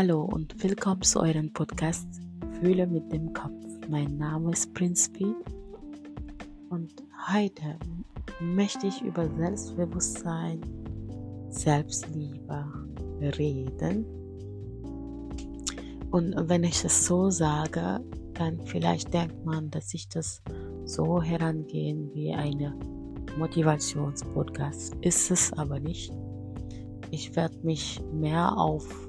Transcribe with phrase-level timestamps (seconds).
[0.00, 2.06] Hallo und willkommen zu eurem Podcast
[2.60, 3.66] Fühle mit dem Kopf.
[3.88, 5.26] Mein Name ist Prinz P.
[6.70, 6.92] Und
[7.34, 7.76] heute
[8.38, 10.60] möchte ich über Selbstbewusstsein,
[11.48, 12.64] Selbstliebe
[13.36, 14.06] reden.
[16.12, 17.98] Und wenn ich es so sage,
[18.34, 20.40] dann vielleicht denkt man, dass ich das
[20.84, 22.72] so herangehen wie eine
[23.36, 24.94] Motivationspodcast.
[25.00, 26.12] Ist es aber nicht.
[27.10, 29.07] Ich werde mich mehr auf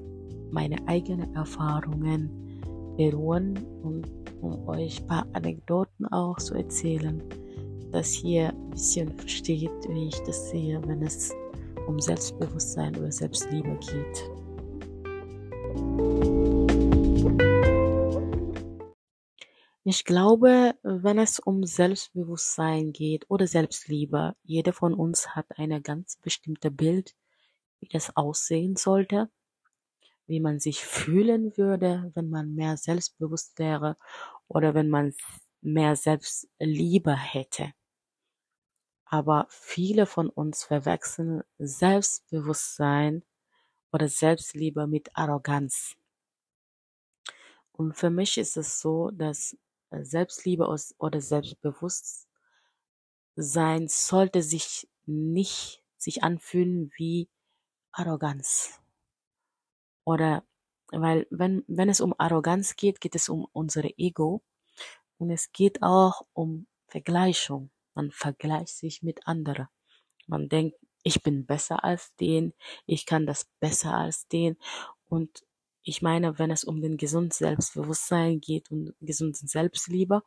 [0.51, 2.29] meine eigenen Erfahrungen
[2.97, 4.07] beruhen und
[4.41, 7.21] um euch ein paar Anekdoten auch zu erzählen,
[7.91, 11.33] dass ihr ein bisschen versteht, wie ich das sehe, wenn es
[11.87, 14.29] um Selbstbewusstsein oder Selbstliebe geht.
[19.85, 26.17] Ich glaube, wenn es um Selbstbewusstsein geht oder Selbstliebe, jeder von uns hat ein ganz
[26.17, 27.15] bestimmtes Bild,
[27.79, 29.29] wie das aussehen sollte,
[30.29, 33.97] wie man sich fühlen würde, wenn man mehr selbstbewusst wäre
[34.47, 35.13] oder wenn man
[35.61, 37.73] mehr Selbstliebe hätte.
[39.05, 43.23] Aber viele von uns verwechseln Selbstbewusstsein
[43.91, 45.95] oder Selbstliebe mit Arroganz.
[47.71, 49.57] Und für mich ist es so, dass
[49.89, 50.67] Selbstliebe
[50.99, 52.27] oder Selbstbewusstsein
[53.87, 57.29] sollte sich nicht sich anfühlen wie
[57.91, 58.79] Arroganz.
[60.05, 60.43] Oder
[60.91, 64.41] weil wenn, wenn es um Arroganz geht, geht es um unsere Ego
[65.17, 67.69] und es geht auch um Vergleichung.
[67.93, 69.67] Man vergleicht sich mit anderen.
[70.27, 72.53] Man denkt, ich bin besser als den,
[72.85, 74.57] ich kann das besser als den
[75.07, 75.43] und
[75.83, 80.23] ich meine, wenn es um den gesunden Selbstbewusstsein geht und gesunden Selbstliebe,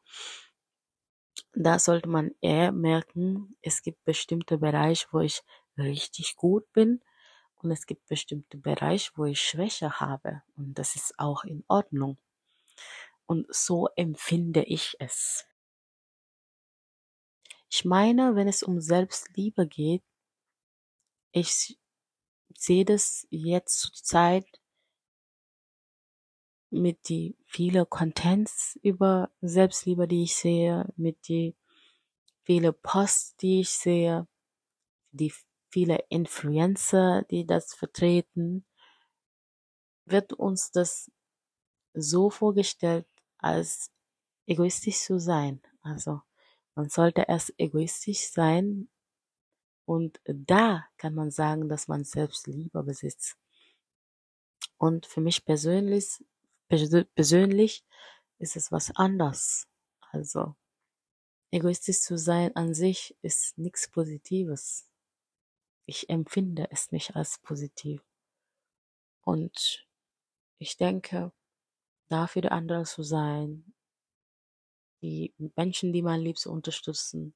[1.54, 5.42] da sollte man eher merken, es gibt bestimmte Bereiche, wo ich
[5.76, 7.00] richtig gut bin
[7.62, 12.18] und es gibt bestimmte Bereiche, wo ich Schwäche habe und das ist auch in Ordnung.
[13.26, 15.46] Und so empfinde ich es.
[17.70, 20.02] Ich meine, wenn es um Selbstliebe geht,
[21.32, 21.78] ich
[22.54, 24.60] sehe das jetzt zur Zeit
[26.70, 31.54] mit die viele Contents über Selbstliebe, die ich sehe, mit die
[32.42, 34.26] viele Posts, die ich sehe,
[35.12, 35.32] die
[35.72, 38.64] viele Influencer, die das vertreten,
[40.04, 41.10] wird uns das
[41.94, 43.06] so vorgestellt,
[43.38, 43.90] als
[44.46, 45.62] egoistisch zu sein.
[45.82, 46.20] Also
[46.74, 48.88] man sollte erst egoistisch sein
[49.86, 53.36] und da kann man sagen, dass man Selbstliebe besitzt.
[54.78, 56.24] Und für mich persönlich
[57.14, 57.84] persönlich
[58.38, 59.68] ist es was anders.
[60.10, 60.54] Also
[61.50, 64.88] egoistisch zu sein an sich ist nichts Positives.
[65.86, 68.02] Ich empfinde es nicht als positiv.
[69.22, 69.86] Und
[70.58, 71.32] ich denke,
[72.08, 73.74] dafür der andere zu sein,
[75.02, 77.34] die Menschen, die man liebt, zu unterstützen,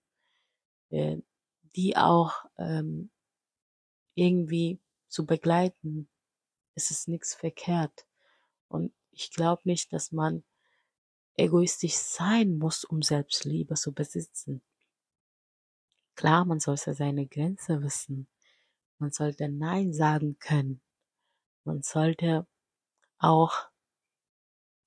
[0.91, 1.19] äh,
[1.75, 3.11] die auch ähm,
[4.15, 6.09] irgendwie zu begleiten,
[6.75, 8.07] ist es nichts verkehrt.
[8.69, 10.45] Und ich glaube nicht, dass man
[11.37, 14.63] egoistisch sein muss, um Selbstliebe zu besitzen.
[16.15, 18.27] Klar, man sollte seine Grenze wissen.
[18.99, 20.81] Man sollte Nein sagen können.
[21.65, 22.47] Man sollte
[23.19, 23.71] auch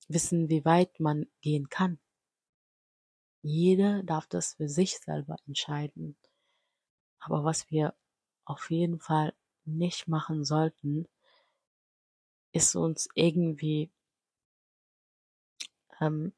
[0.07, 1.99] wissen, wie weit man gehen kann.
[3.41, 6.17] Jeder darf das für sich selber entscheiden.
[7.19, 7.95] Aber was wir
[8.45, 9.33] auf jeden Fall
[9.65, 11.07] nicht machen sollten,
[12.51, 13.91] ist uns irgendwie
[16.01, 16.33] ähm,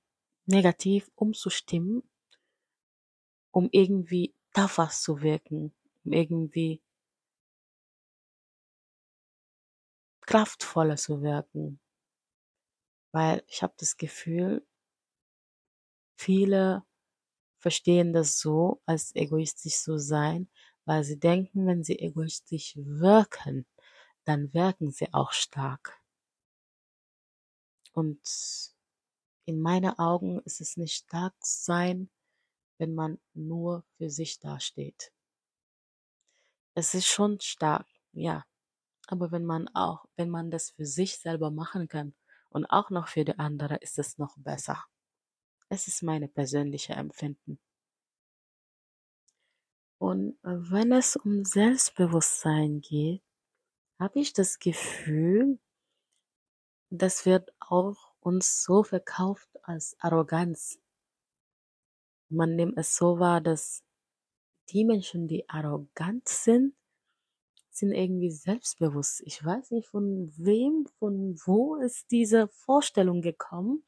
[0.46, 2.03] negativ umzustimmen,
[3.52, 6.82] um irgendwie tougher zu wirken, um irgendwie
[10.31, 11.81] kraftvoller zu wirken.
[13.12, 14.66] Weil ich habe das Gefühl,
[16.16, 16.86] viele
[17.59, 20.50] verstehen das so, als egoistisch zu sein,
[20.86, 23.66] weil sie denken, wenn sie egoistisch wirken,
[24.23, 26.02] dann wirken sie auch stark.
[27.91, 28.22] Und
[29.46, 32.09] in meinen Augen ist es nicht stark sein,
[32.78, 35.11] wenn man nur für sich dasteht.
[36.73, 38.46] Es ist schon stark, ja.
[39.11, 42.16] Aber wenn man auch, wenn man das für sich selber machen kann
[42.49, 44.85] und auch noch für die andere, ist es noch besser.
[45.67, 47.59] Es ist meine persönliche Empfinden.
[49.97, 53.22] Und wenn es um Selbstbewusstsein geht,
[53.99, 55.59] habe ich das Gefühl,
[56.90, 60.79] das wird auch uns so verkauft als Arroganz.
[62.29, 63.84] Man nimmt es so wahr, dass
[64.69, 66.75] die Menschen, die arrogant sind,
[67.72, 69.22] sind irgendwie selbstbewusst.
[69.26, 73.84] Ich weiß nicht von wem, von wo ist diese Vorstellung gekommen.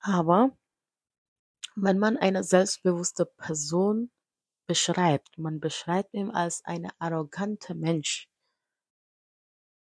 [0.00, 0.56] Aber
[1.76, 4.10] wenn man eine selbstbewusste Person
[4.66, 8.28] beschreibt, man beschreibt ihn als eine arrogante Mensch.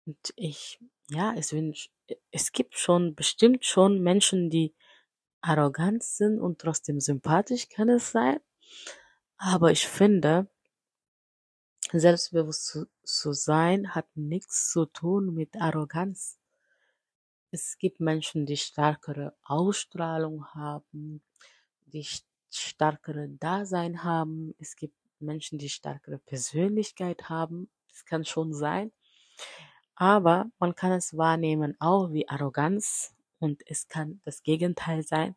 [0.06, 0.78] Und ich,
[1.10, 1.90] ja, es, wünsch,
[2.30, 4.74] es gibt schon bestimmt schon Menschen, die
[5.40, 8.40] arrogant sind und trotzdem sympathisch kann es sein.
[9.36, 10.48] Aber ich finde,
[12.00, 16.38] selbstbewusst zu, zu sein hat nichts zu tun mit Arroganz.
[17.50, 21.22] Es gibt Menschen, die stärkere Ausstrahlung haben,
[21.86, 22.06] die
[22.50, 24.54] stärkere Dasein haben.
[24.58, 27.70] Es gibt Menschen, die stärkere Persönlichkeit haben.
[27.88, 28.92] Das kann schon sein.
[29.94, 35.36] Aber man kann es wahrnehmen auch wie Arroganz und es kann das Gegenteil sein.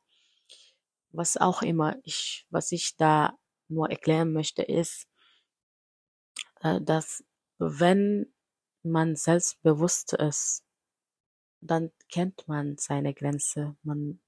[1.11, 5.08] Was auch immer ich, was ich da nur erklären möchte, ist,
[6.59, 7.23] dass
[7.57, 8.33] wenn
[8.83, 10.63] man selbstbewusst ist,
[11.61, 14.21] dann kennt man seine Grenze, man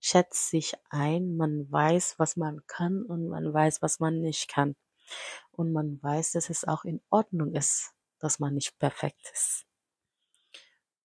[0.00, 4.76] schätzt sich ein, man weiß, was man kann und man weiß, was man nicht kann.
[5.50, 9.66] Und man weiß, dass es auch in Ordnung ist, dass man nicht perfekt ist.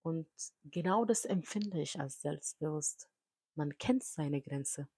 [0.02, 0.28] Und
[0.66, 3.10] genau das empfinde ich als selbstbewusst.
[3.56, 4.90] Man kennt seine Grenze.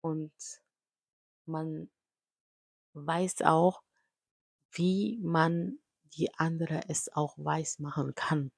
[0.00, 0.32] Und
[1.46, 1.90] man
[2.94, 3.82] weiß auch,
[4.72, 5.78] wie man
[6.16, 8.52] die andere es auch weiß machen kann.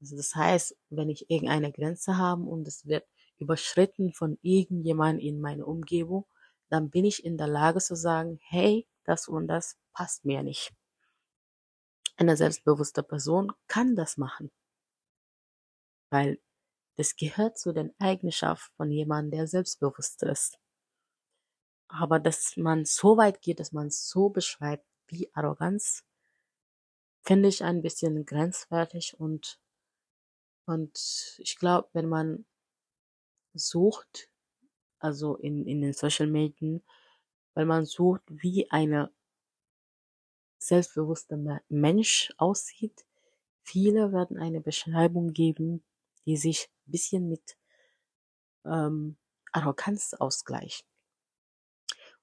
[0.00, 3.06] Also das heißt, wenn ich irgendeine Grenze habe und es wird
[3.38, 6.26] überschritten von irgendjemand in meiner Umgebung,
[6.68, 10.72] dann bin ich in der Lage zu sagen, hey, das und das passt mir nicht.
[12.16, 14.50] Eine selbstbewusste Person kann das machen,
[16.10, 16.40] weil
[16.96, 20.58] das gehört zu den Eigenschaften von jemandem, der selbstbewusst ist.
[21.92, 26.04] Aber dass man so weit geht, dass man so beschreibt wie Arroganz,
[27.22, 29.60] finde ich ein bisschen grenzwertig und
[30.64, 32.46] und ich glaube, wenn man
[33.52, 34.30] sucht,
[35.00, 36.82] also in, in den Social Medien,
[37.54, 39.12] wenn man sucht, wie eine
[40.58, 41.36] selbstbewusste
[41.68, 43.04] Mensch aussieht,
[43.64, 45.84] viele werden eine Beschreibung geben,
[46.24, 47.58] die sich ein bisschen mit
[48.64, 49.16] ähm,
[49.50, 50.86] Arroganz ausgleicht.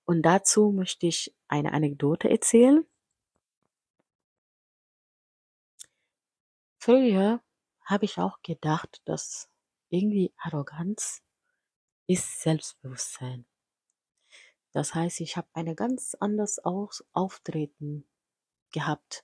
[0.09, 2.83] Und dazu möchte ich eine Anekdote erzählen.
[6.79, 7.43] Früher
[7.85, 9.51] habe ich auch gedacht, dass
[9.89, 11.21] irgendwie Arroganz
[12.07, 13.45] ist Selbstbewusstsein.
[14.71, 18.09] Das heißt, ich habe eine ganz anders Aus Auftreten
[18.71, 19.23] gehabt.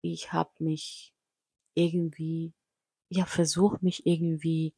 [0.00, 1.14] Ich habe mich
[1.74, 2.54] irgendwie,
[3.10, 4.74] ja, versucht mich irgendwie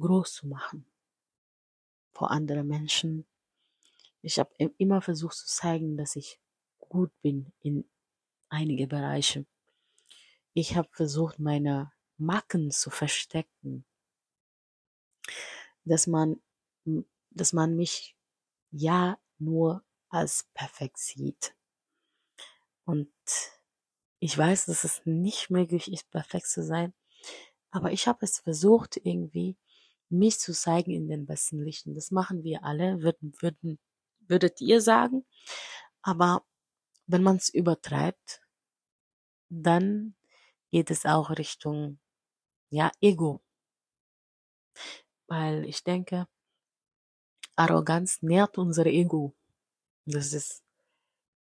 [0.00, 0.84] groß zu machen
[2.10, 3.29] vor anderen Menschen.
[4.22, 6.38] Ich habe immer versucht zu zeigen, dass ich
[6.78, 7.88] gut bin in
[8.48, 9.46] einige Bereiche.
[10.52, 13.84] Ich habe versucht, meine Macken zu verstecken,
[15.84, 16.40] dass man,
[17.30, 18.16] dass man mich
[18.70, 21.54] ja nur als perfekt sieht.
[22.84, 23.12] Und
[24.18, 26.92] ich weiß, dass es nicht möglich ist, perfekt zu sein,
[27.70, 29.56] aber ich habe es versucht, irgendwie
[30.08, 31.94] mich zu zeigen in den besten Lichten.
[31.94, 33.78] Das machen wir alle, würden, würden,
[34.30, 35.26] würdet ihr sagen.
[36.02, 36.44] Aber
[37.06, 38.40] wenn man es übertreibt,
[39.50, 40.14] dann
[40.70, 41.98] geht es auch Richtung,
[42.70, 43.42] ja, Ego.
[45.26, 46.28] Weil ich denke,
[47.56, 49.34] Arroganz nährt unser Ego.
[50.06, 50.62] Das ist,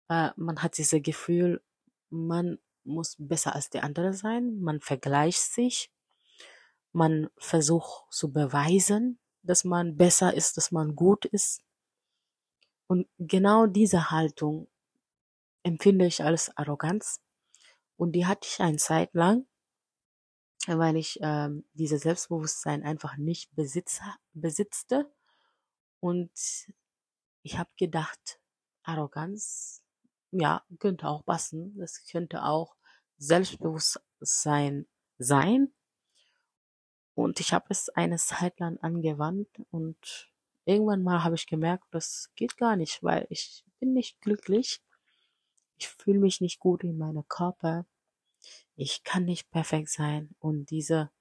[0.09, 1.63] äh, man hat dieses Gefühl,
[2.09, 5.91] man muss besser als der andere sein, man vergleicht sich,
[6.91, 11.63] man versucht zu beweisen, dass man besser ist, dass man gut ist.
[12.91, 14.67] Und genau diese Haltung
[15.63, 17.21] empfinde ich als Arroganz.
[17.95, 19.47] Und die hatte ich eine Zeit lang,
[20.67, 24.01] weil ich ähm, dieses Selbstbewusstsein einfach nicht besitz,
[24.33, 25.09] besitzte.
[26.01, 26.33] Und
[27.43, 28.41] ich habe gedacht,
[28.83, 29.85] Arroganz,
[30.31, 31.73] ja, könnte auch passen.
[31.77, 32.75] Das könnte auch
[33.17, 34.85] Selbstbewusstsein
[35.17, 35.73] sein.
[37.15, 40.30] Und ich habe es eine Zeit lang angewandt und
[40.71, 44.81] irgendwann mal habe ich gemerkt, das geht gar nicht, weil ich bin nicht glücklich.
[45.77, 47.85] Ich fühle mich nicht gut in meinem Körper.
[48.75, 50.35] Ich kann nicht perfekt sein.
[50.39, 51.11] Und diese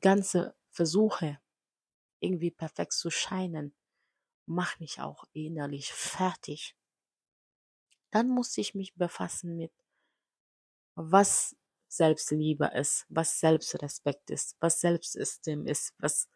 [0.00, 1.38] ganze Versuche,
[2.20, 3.74] irgendwie perfekt zu scheinen,
[4.46, 6.74] macht mich auch innerlich fertig.
[8.10, 9.72] Dann muss ich mich befassen mit,
[10.94, 11.56] was
[11.88, 16.28] Selbstliebe ist, was Selbstrespekt ist, was Selbstestim ist, was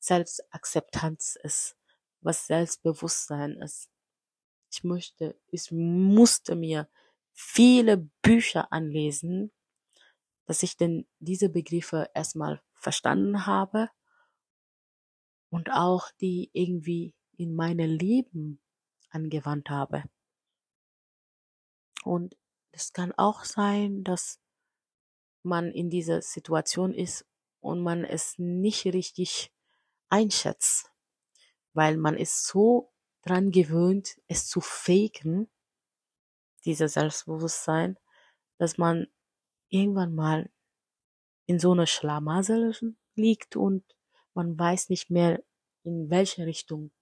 [0.00, 1.76] Selbstakzeptanz ist,
[2.20, 3.90] was Selbstbewusstsein ist.
[4.72, 6.88] Ich möchte, ich musste mir
[7.32, 9.52] viele Bücher anlesen,
[10.46, 13.90] dass ich denn diese Begriffe erstmal verstanden habe
[15.50, 18.60] und auch die irgendwie in meine Leben
[19.10, 20.04] angewandt habe.
[22.04, 22.36] Und
[22.72, 24.40] es kann auch sein, dass
[25.42, 27.26] man in dieser Situation ist
[27.60, 29.52] und man es nicht richtig
[30.10, 30.90] einschätzt,
[31.72, 35.50] weil man ist so dran gewöhnt, es zu faken,
[36.64, 37.98] dieser Selbstbewusstsein,
[38.58, 39.06] dass man
[39.68, 40.50] irgendwann mal
[41.46, 43.84] in so einer Schlamassel liegt und
[44.34, 45.42] man weiß nicht mehr,
[45.84, 46.92] in welche Richtung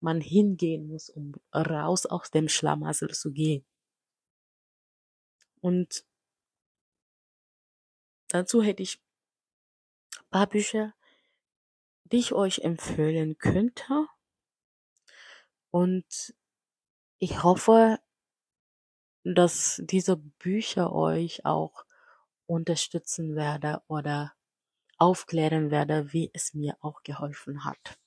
[0.00, 3.66] man hingehen muss, um raus aus dem Schlamassel zu gehen.
[5.60, 6.04] Und
[8.28, 9.00] dazu hätte ich
[10.18, 10.94] ein paar Bücher,
[12.12, 14.06] die ich euch empfehlen könnte.
[15.70, 16.34] Und
[17.18, 17.98] ich hoffe,
[19.24, 21.84] dass diese Bücher euch auch
[22.46, 24.32] unterstützen werde oder
[24.98, 27.98] aufklären werde, wie es mir auch geholfen hat.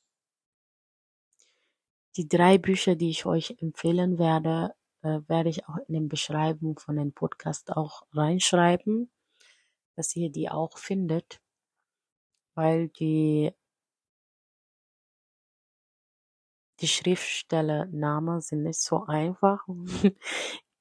[2.15, 6.77] Die drei Bücher, die ich euch empfehlen werde, äh, werde ich auch in den Beschreibungen
[6.77, 9.11] von dem Podcast auch reinschreiben,
[9.95, 11.41] dass ihr die auch findet,
[12.55, 13.53] weil die
[16.83, 19.65] die Schriftstellernamen sind nicht so einfach.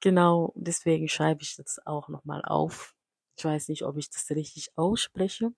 [0.01, 2.97] genau, deswegen schreibe ich das auch nochmal auf.
[3.39, 5.53] Ich weiß nicht, ob ich das richtig ausspreche.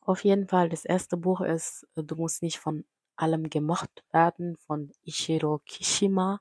[0.00, 4.90] Auf jeden Fall, das erste Buch ist Du musst nicht von allem gemocht werden von
[5.02, 6.40] Ichiro Kishima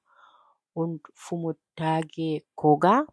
[0.73, 3.05] und Fumutage Koga.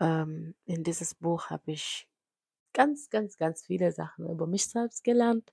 [0.00, 2.08] Ähm, in dieses Buch habe ich
[2.72, 5.52] ganz, ganz, ganz viele Sachen über mich selbst gelernt.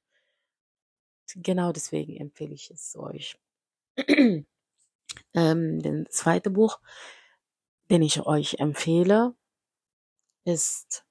[1.35, 3.37] Genau deswegen empfehle ich es euch.
[4.07, 4.45] ähm,
[5.81, 6.79] das zweite Buch,
[7.89, 9.35] den ich euch empfehle,
[10.45, 11.05] ist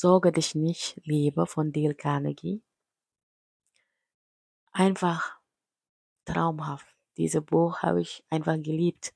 [0.00, 2.62] Sorge dich nicht, Liebe von Dale Carnegie.
[4.70, 5.40] Einfach
[6.24, 6.86] traumhaft.
[7.16, 9.12] Dieses Buch habe ich einfach geliebt,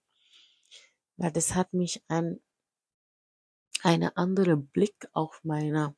[1.17, 2.41] weil das hat mich ein
[3.85, 5.95] eine andere Blick auf meine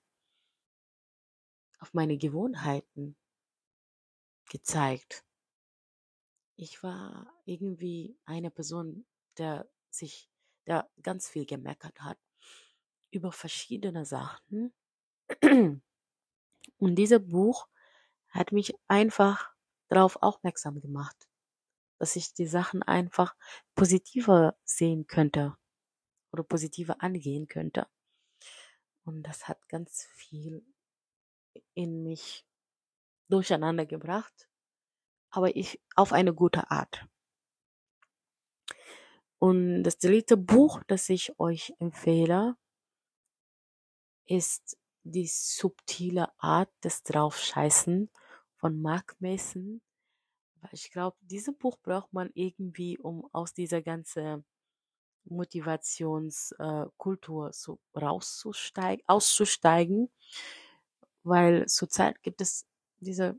[1.78, 3.16] auf meine Gewohnheiten
[4.54, 5.24] gezeigt.
[6.54, 9.04] Ich war irgendwie eine Person,
[9.36, 10.30] der sich,
[10.68, 12.18] der ganz viel gemeckert hat
[13.10, 14.72] über verschiedene Sachen.
[15.42, 15.82] Und
[16.94, 17.66] dieses Buch
[18.28, 19.52] hat mich einfach
[19.88, 21.28] darauf aufmerksam gemacht,
[21.98, 23.34] dass ich die Sachen einfach
[23.74, 25.56] positiver sehen könnte
[26.30, 27.88] oder positiver angehen könnte.
[29.04, 30.64] Und das hat ganz viel
[31.74, 32.46] in mich
[33.34, 34.48] durcheinander gebracht,
[35.30, 37.06] aber ich auf eine gute Art.
[39.38, 42.56] Und das dritte Buch, das ich euch empfehle,
[44.26, 48.10] ist die subtile Art des Draufscheißen
[48.56, 49.82] von Mark Mason.
[50.72, 54.46] Ich glaube, dieses Buch braucht man irgendwie, um aus dieser ganzen
[55.24, 60.10] Motivationskultur äh, so rauszusteigen, auszusteigen,
[61.22, 62.66] weil zurzeit gibt es
[63.00, 63.36] diese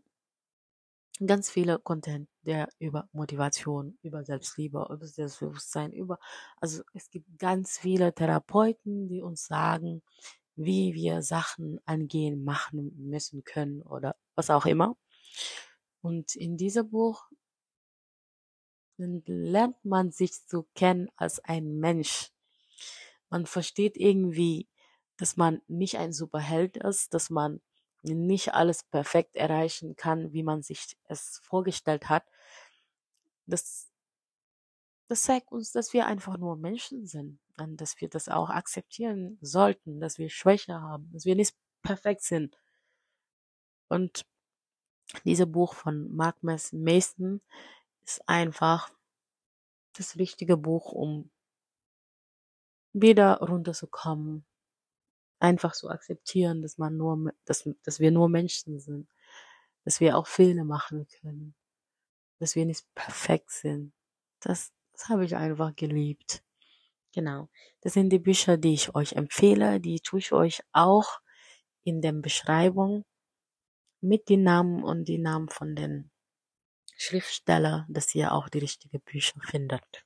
[1.25, 6.19] ganz viele Content, der über Motivation, über Selbstliebe, über Selbstbewusstsein, über,
[6.57, 10.01] also es gibt ganz viele Therapeuten, die uns sagen,
[10.55, 14.97] wie wir Sachen angehen, machen müssen können oder was auch immer.
[16.01, 17.29] Und in diesem Buch
[18.97, 22.31] lernt man sich zu kennen als ein Mensch.
[23.29, 24.69] Man versteht irgendwie,
[25.17, 27.61] dass man nicht ein Superheld ist, dass man
[28.13, 32.23] nicht alles perfekt erreichen kann, wie man sich es vorgestellt hat.
[33.47, 33.89] Das,
[35.07, 39.37] das zeigt uns, dass wir einfach nur Menschen sind und dass wir das auch akzeptieren
[39.41, 42.57] sollten, dass wir Schwäche haben, dass wir nicht perfekt sind.
[43.87, 44.25] Und
[45.23, 47.41] dieses Buch von Mark Mason
[48.03, 48.91] ist einfach
[49.93, 51.29] das richtige Buch, um
[52.93, 54.45] wieder runterzukommen,
[55.45, 59.07] einfach zu akzeptieren, dass man nur, dass, dass wir nur Menschen sind,
[59.83, 61.55] dass wir auch Fehler machen können,
[62.39, 63.93] dass wir nicht perfekt sind.
[64.41, 66.43] Das, das habe ich einfach geliebt.
[67.13, 67.49] Genau.
[67.81, 69.79] Das sind die Bücher, die ich euch empfehle.
[69.79, 71.19] Die tue ich euch auch
[71.83, 73.05] in der Beschreibung
[74.01, 76.11] mit den Namen und die Namen von den
[76.97, 80.05] Schriftsteller, dass ihr auch die richtigen Bücher findet.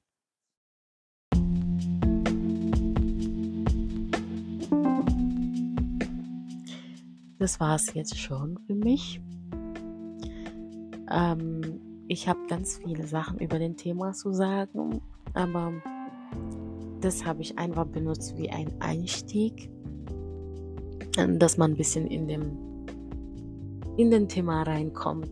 [7.40, 9.22] Das war es jetzt schon für mich.
[11.10, 11.80] Ähm,
[12.10, 15.02] ich habe ganz viele Sachen über den Thema zu sagen,
[15.34, 15.72] aber
[17.00, 19.70] das habe ich einfach benutzt wie ein Einstieg,
[21.38, 22.58] dass man ein bisschen in dem
[23.96, 25.30] in den Thema reinkommt.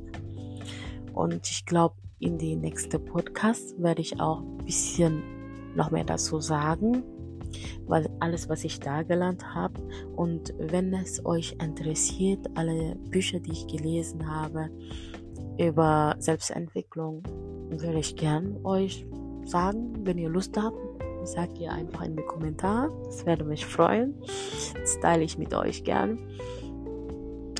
[1.13, 5.23] Und ich glaube, in die nächste Podcast werde ich auch ein bisschen
[5.75, 7.03] noch mehr dazu sagen,
[7.85, 9.81] weil alles, was ich da gelernt habe.
[10.15, 14.69] Und wenn es euch interessiert, alle Bücher, die ich gelesen habe
[15.57, 17.23] über Selbstentwicklung,
[17.69, 19.05] würde ich gern euch
[19.45, 20.77] sagen, wenn ihr Lust habt.
[21.23, 22.91] Sagt ihr einfach in die Kommentare.
[23.05, 24.13] Das würde mich freuen.
[24.73, 26.19] Das teile ich mit euch gern.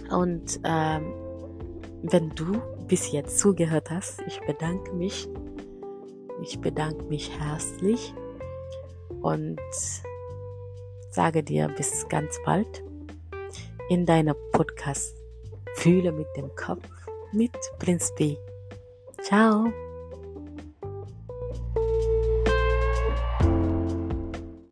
[0.10, 1.14] Und ähm,
[2.04, 5.28] wenn du bis jetzt zugehört hast, ich bedanke mich.
[6.44, 8.14] Ich bedanke mich herzlich
[9.22, 9.60] und
[11.18, 12.84] sage dir bis ganz bald
[13.90, 15.16] in deiner Podcast
[15.74, 16.88] Fühle mit dem Kopf
[17.34, 18.38] mit Prinz B.
[19.24, 19.66] Ciao.